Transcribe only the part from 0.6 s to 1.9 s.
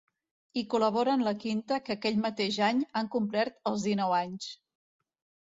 col·laboren la quinta